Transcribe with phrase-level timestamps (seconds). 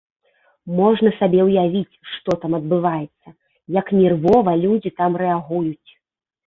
[0.79, 3.27] Можна сабе ўявіць, што там адбываецца,
[3.81, 5.89] як нервова людзі там рэагуюць.